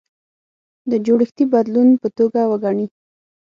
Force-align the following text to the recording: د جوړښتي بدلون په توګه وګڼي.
د 0.91 0.93
جوړښتي 1.05 1.45
بدلون 1.53 1.89
په 2.01 2.07
توګه 2.17 2.41
وګڼي. 2.51 2.87